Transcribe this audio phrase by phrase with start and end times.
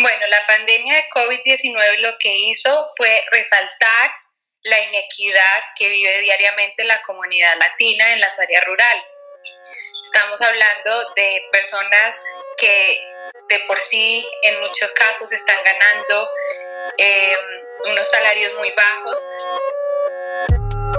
[0.00, 4.10] Bueno, la pandemia de COVID-19 lo que hizo fue resaltar
[4.62, 9.20] la inequidad que vive diariamente la comunidad latina en las áreas rurales.
[10.04, 12.24] Estamos hablando de personas
[12.58, 13.00] que
[13.48, 16.28] de por sí en muchos casos están ganando
[16.98, 17.38] em,
[17.90, 19.18] unos salarios muy bajos.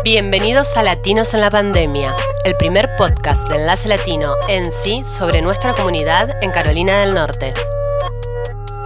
[0.04, 2.14] Bienvenidos a Latinos en la Pandemia,
[2.44, 7.54] el primer podcast de Enlace Latino en sí sobre nuestra comunidad en Carolina del Norte.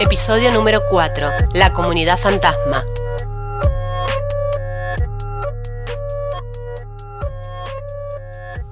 [0.04, 1.30] Episodio número 4.
[1.54, 2.84] La comunidad fantasma.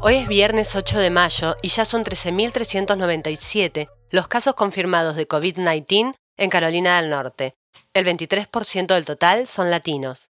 [0.01, 6.15] Hoy es viernes 8 de mayo y ya son 13.397 los casos confirmados de COVID-19
[6.37, 7.55] en Carolina del Norte.
[7.95, 10.29] El 23% del total son latinos.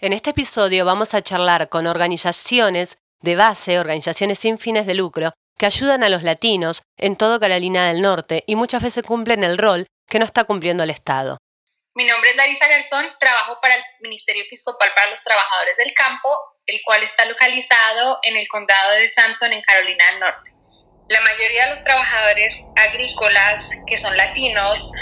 [0.00, 5.32] En este episodio vamos a charlar con organizaciones de base, organizaciones sin fines de lucro,
[5.58, 9.58] que ayudan a los latinos en todo Carolina del Norte y muchas veces cumplen el
[9.58, 11.38] rol que no está cumpliendo el Estado.
[11.94, 16.28] Mi nombre es Larisa Garzón, trabajo para el Ministerio Episcopal para los Trabajadores del Campo,
[16.66, 20.50] el cual está localizado en el condado de Samson, en Carolina del Norte.
[21.08, 24.92] La mayoría de los trabajadores agrícolas que son latinos,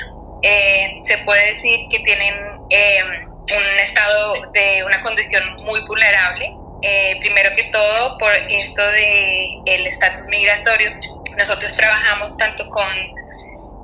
[0.42, 2.34] eh, se puede decir que tienen
[2.70, 6.55] eh, un estado de una condición muy vulnerable.
[6.83, 10.92] Eh, primero que todo, por esto del el estatus migratorio,
[11.36, 13.19] nosotros trabajamos tanto con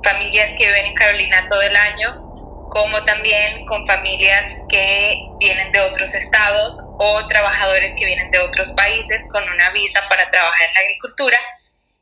[0.03, 2.23] familias que viven en Carolina todo el año,
[2.69, 8.73] como también con familias que vienen de otros estados o trabajadores que vienen de otros
[8.73, 11.37] países con una visa para trabajar en la agricultura,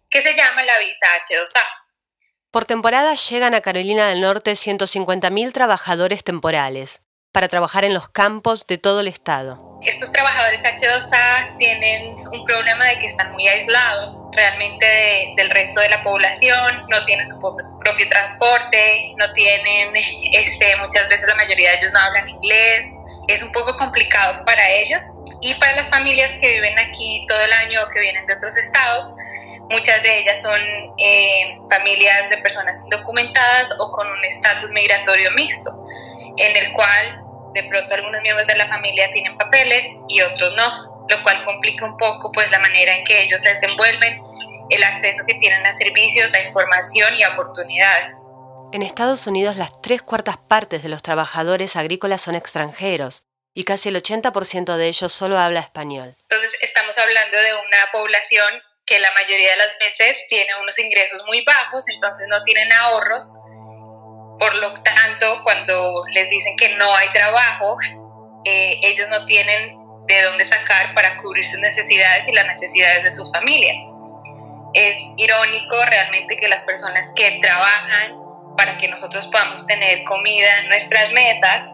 [0.10, 1.64] que se llama la visa H2A.
[2.52, 7.02] Por temporada llegan a Carolina del Norte 150.000 trabajadores temporales
[7.36, 9.60] para trabajar en los campos de todo el estado.
[9.84, 15.90] Estos trabajadores H2A tienen un problema de que están muy aislados realmente del resto de
[15.90, 19.94] la población, no tienen su propio transporte, no tienen,
[20.32, 22.96] este, muchas veces la mayoría de ellos no hablan inglés,
[23.28, 25.02] es un poco complicado para ellos
[25.42, 28.56] y para las familias que viven aquí todo el año o que vienen de otros
[28.56, 29.14] estados,
[29.70, 30.62] muchas de ellas son
[31.00, 35.86] eh, familias de personas indocumentadas o con un estatus migratorio mixto,
[36.38, 37.25] en el cual
[37.56, 41.86] de pronto algunos miembros de la familia tienen papeles y otros no, lo cual complica
[41.86, 44.22] un poco pues la manera en que ellos se desenvuelven,
[44.70, 48.24] el acceso que tienen a servicios, a información y a oportunidades.
[48.74, 53.24] En Estados Unidos las tres cuartas partes de los trabajadores agrícolas son extranjeros
[53.54, 56.14] y casi el 80% de ellos solo habla español.
[56.24, 58.46] Entonces estamos hablando de una población
[58.86, 63.34] que la mayoría de las veces tiene unos ingresos muy bajos, entonces no tienen ahorros
[64.46, 67.78] por lo tanto, cuando les dicen que no hay trabajo,
[68.44, 69.76] eh, ellos no tienen
[70.06, 73.76] de dónde sacar para cubrir sus necesidades y las necesidades de sus familias.
[74.74, 78.20] Es irónico realmente que las personas que trabajan
[78.56, 81.72] para que nosotros podamos tener comida en nuestras mesas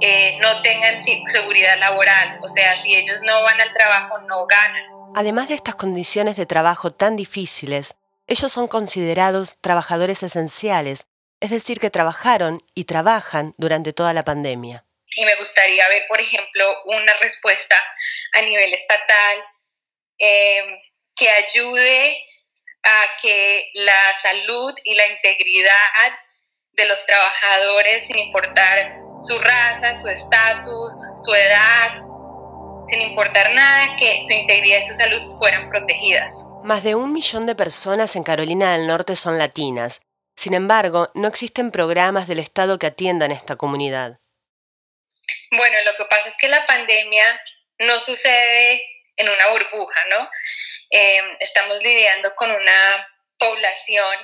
[0.00, 2.38] eh, no tengan seguridad laboral.
[2.42, 4.84] O sea, si ellos no van al trabajo, no ganan.
[5.14, 7.94] Además de estas condiciones de trabajo tan difíciles,
[8.26, 11.06] ellos son considerados trabajadores esenciales
[11.40, 14.84] es decir, que trabajaron y trabajan durante toda la pandemia.
[15.16, 17.76] Y me gustaría ver, por ejemplo, una respuesta
[18.32, 19.44] a nivel estatal
[20.18, 20.64] eh,
[21.16, 22.16] que ayude
[22.82, 26.12] a que la salud y la integridad
[26.72, 32.02] de los trabajadores, sin importar su raza, su estatus, su edad,
[32.86, 36.46] sin importar nada, que su integridad y su salud fueran protegidas.
[36.62, 40.00] Más de un millón de personas en Carolina del Norte son latinas
[40.36, 44.20] sin embargo, no existen programas del Estado que atiendan esta comunidad.
[45.50, 47.40] Bueno, lo que pasa es que la pandemia
[47.78, 48.82] no sucede
[49.16, 50.28] en una burbuja, ¿no?
[50.90, 53.08] Eh, estamos lidiando con una
[53.38, 54.16] población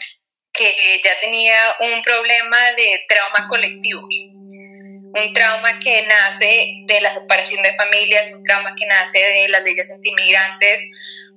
[0.52, 7.62] que ya tenía un problema de trauma colectivo, un trauma que nace de la separación
[7.62, 10.82] de familias, un trauma que nace de las leyes antimigrantes,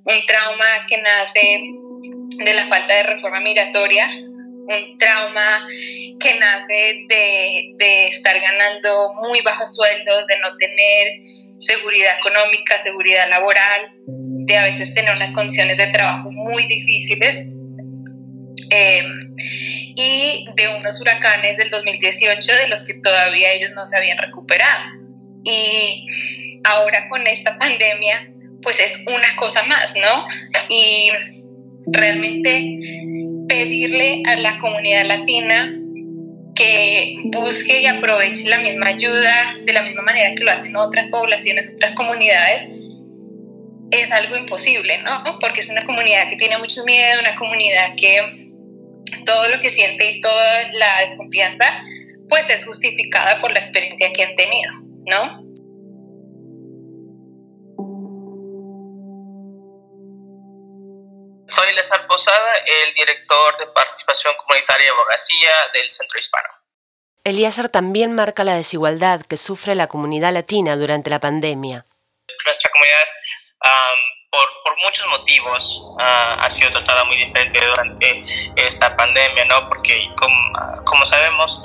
[0.04, 1.60] un trauma que nace
[2.44, 4.10] de la falta de reforma migratoria,
[4.66, 5.66] un trauma
[6.20, 11.20] que nace de, estar ganando muy bajos sueldos, de no tener
[11.60, 17.52] seguridad económica, seguridad laboral, de a veces tener unas condiciones de trabajo muy difíciles.
[18.70, 19.34] Em,
[19.98, 24.84] y de unos huracanes del 2018 de los que todavía ellos no se habían recuperado.
[25.44, 26.06] Y
[26.64, 28.30] ahora con esta pandemia,
[28.62, 30.26] pues es una cosa más, ¿no?
[30.68, 31.10] Y
[31.86, 33.05] realmente
[33.56, 35.72] pedirle a la comunidad latina
[36.54, 41.08] que busque y aproveche la misma ayuda de la misma manera que lo hacen otras
[41.08, 42.70] poblaciones, otras comunidades,
[43.90, 45.38] es algo imposible, ¿no?
[45.40, 48.20] Porque es una comunidad que tiene mucho miedo, una comunidad que
[49.24, 51.64] todo lo que siente y toda la desconfianza,
[52.28, 54.72] pues es justificada por la experiencia que han tenido,
[55.06, 55.45] ¿no?
[61.76, 66.48] Lesar Posada, el director de participación comunitaria y abogacía del Centro Hispano.
[67.24, 71.84] Elíasar también marca la desigualdad que sufre la comunidad latina durante la pandemia.
[72.44, 73.04] Nuestra comunidad,
[74.30, 78.22] por, por, muchos motivos, ah, ha sido tratada muy diferente durante
[78.56, 79.68] esta pandemia, ¿no?
[79.68, 80.52] Porque, como,
[80.84, 81.60] como sabemos,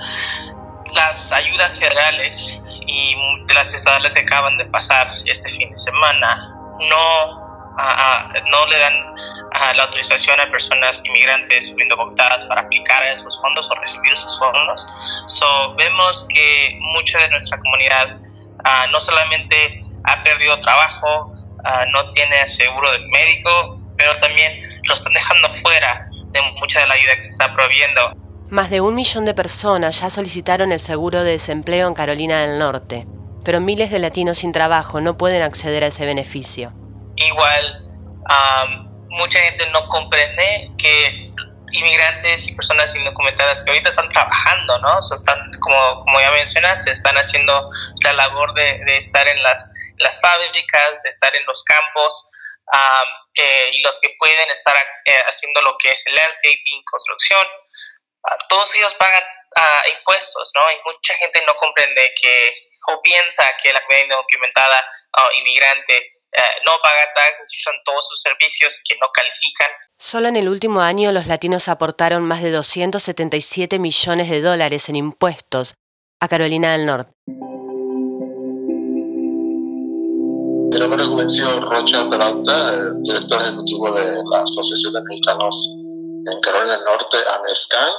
[0.93, 3.15] las ayudas federales y
[3.45, 7.75] de las estatales que acaban de pasar este fin de semana no,
[8.49, 9.15] no le dan
[9.75, 14.37] la autorización a personas inmigrantes o indocumentadas para aplicar a esos fondos o recibir esos
[14.39, 14.85] fondos.
[15.27, 18.17] So, vemos que mucha de nuestra comunidad
[18.63, 21.33] ah, no solamente ha perdido trabajo,
[21.63, 26.87] ah, no tiene seguro del médico, pero también lo están dejando fuera de mucha de
[26.87, 28.15] la ayuda que se está proveyendo.
[28.49, 32.57] Más de un millón de personas ya solicitaron el seguro de desempleo en Carolina del
[32.57, 33.05] Norte,
[33.45, 36.73] pero miles de latinos sin trabajo no pueden acceder a ese beneficio.
[37.15, 37.87] Igual,
[39.11, 41.31] mucha gente no comprende que
[41.71, 44.99] inmigrantes y personas indocumentadas que ahorita están trabajando, ¿no?
[44.99, 47.69] están, como, como ya mencionaste, están haciendo
[48.03, 52.29] la labor de, estar en las, las fábricas, de estar en los campos,
[53.73, 54.75] y los que pueden estar
[55.05, 57.47] eh, haciendo lo que es el landscaping, construcción,
[58.47, 59.23] todos ellos pagan
[59.97, 60.71] impuestos, ¿no?
[60.71, 62.53] Y mucha gente no comprende que,
[62.87, 64.85] o piensa que la comunidad indocumentada
[65.17, 69.67] o inmigrante eh, no paga taxes y son todos sus servicios que no califican.
[69.99, 74.95] Solo en el último año los latinos aportaron más de 277 millones de dólares en
[74.95, 75.75] impuestos
[76.21, 77.11] a Carolina del Norte.
[80.71, 85.75] Mi nombre es Juvencio Rocha Peralta, director ejecutivo de la Asociación de Mexicanos
[86.25, 87.89] en Carolina del Norte, AMESCAN.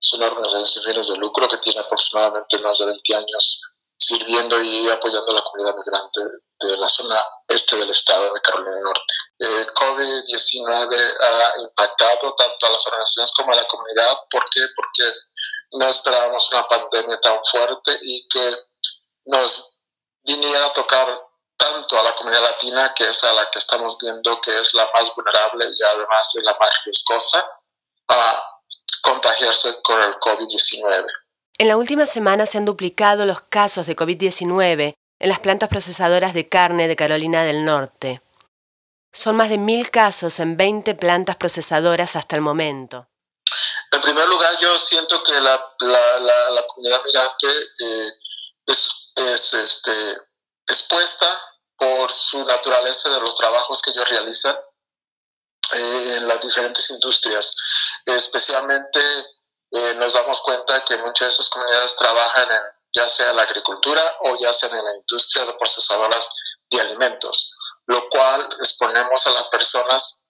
[0.00, 3.60] Es una organización sin fines de lucro que tiene aproximadamente más de 20 años
[3.98, 6.20] sirviendo y apoyando a la comunidad migrante
[6.60, 9.14] de la zona este del estado de Carolina del Norte.
[9.38, 14.18] El COVID-19 ha impactado tanto a las organizaciones como a la comunidad.
[14.30, 14.60] ¿Por qué?
[14.74, 15.12] Porque
[15.72, 18.56] no esperábamos una pandemia tan fuerte y que
[19.26, 19.84] nos
[20.24, 24.40] viniera a tocar tanto a la comunidad latina, que es a la que estamos viendo
[24.40, 27.46] que es la más vulnerable y además es la más riesgosa
[28.08, 28.60] a
[29.02, 31.04] contagiarse con el COVID-19.
[31.60, 36.32] En la última semana se han duplicado los casos de COVID-19 en las plantas procesadoras
[36.32, 38.22] de carne de Carolina del Norte.
[39.12, 43.08] Son más de mil casos en 20 plantas procesadoras hasta el momento.
[43.90, 45.60] En primer lugar, yo siento que la,
[46.68, 48.08] comunidad migrante eh,
[48.66, 49.92] es, este,
[50.64, 51.26] expuesta
[51.76, 54.56] por su naturaleza de los trabajos que ellos realizan
[55.72, 57.56] eh, en las diferentes industrias,
[58.04, 59.00] especialmente
[59.70, 62.62] eh, nos damos cuenta que muchas de esas comunidades trabajan en
[62.94, 66.34] ya sea la agricultura o ya sea en la industria de procesadoras
[66.70, 67.52] de alimentos,
[67.86, 70.24] lo cual exponemos a las personas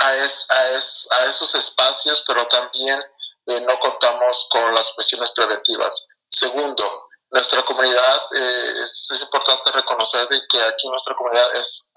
[0.00, 3.00] a, es, a, es, a esos espacios, pero también
[3.46, 6.08] eh, no contamos con las cuestiones preventivas.
[6.28, 11.92] Segundo, nuestra comunidad, eh, es, es, importante reconocer que aquí nuestra comunidad es,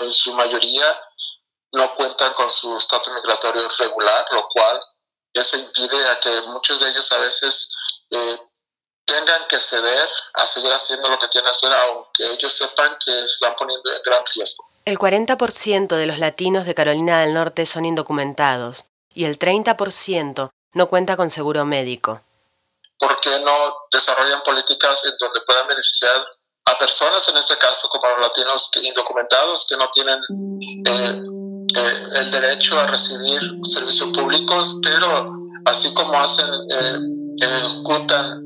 [0.00, 1.00] en su mayoría,
[1.72, 4.80] no cuentan con su estatus migratorio regular, lo cual
[5.34, 7.70] eso impide a que muchos de ellos a veces
[8.10, 8.38] eh,
[9.04, 13.24] tengan que ceder a seguir haciendo lo que tienen que hacer, aunque ellos sepan que
[13.24, 14.64] están poniendo en gran riesgo.
[14.84, 20.86] El 40% de los latinos de Carolina del Norte son indocumentados y el 30% no
[20.88, 22.22] cuenta con seguro médico.
[22.98, 26.24] ¿Por qué no desarrollan políticas en donde puedan beneficiar
[26.66, 30.18] a personas, en este caso como los latinos indocumentados, que no tienen
[30.86, 31.43] eh,
[31.76, 35.32] eh, el derecho a recibir servicios públicos, pero
[35.66, 36.98] así como hacen, eh,
[37.42, 38.42] ejecutan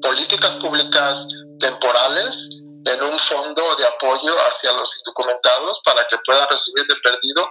[0.00, 1.28] políticas públicas
[1.60, 7.48] temporales en un fondo de apoyo hacia los indocumentados para que puedan recibir de perdido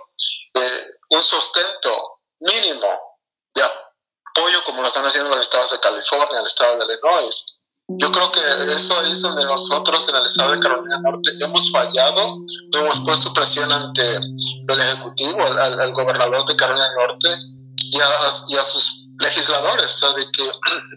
[0.56, 3.18] eh, un sustento mínimo
[3.56, 7.51] de apoyo como lo están haciendo los estados de California, el estado de Illinois,
[7.98, 8.42] yo creo que
[8.74, 12.36] eso es donde nosotros en el estado de Carolina Norte hemos fallado,
[12.74, 17.30] hemos puesto presión ante el Ejecutivo, al, gobernador de Carolina Norte
[17.78, 20.52] y a, sus legisladores, de que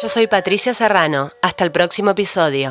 [0.00, 1.32] Yo soy Patricia Serrano.
[1.42, 2.68] Hasta el próximo episodio.